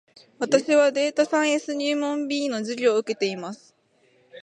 [0.39, 3.75] 私はデータサイエンス入門 B の授業を受けています